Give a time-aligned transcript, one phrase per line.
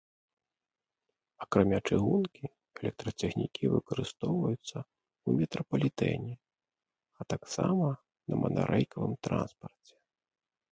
[1.43, 2.45] Акрамя чыгункі,
[2.81, 6.33] электрацягнікі выкарыстоўваюцца ў метрапалітэне,
[7.19, 7.85] а таксама
[8.27, 9.95] на манарэйкавым транспарце.